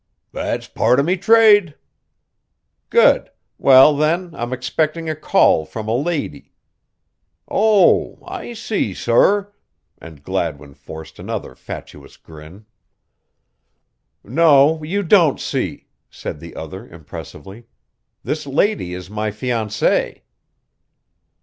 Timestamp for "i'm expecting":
4.33-5.07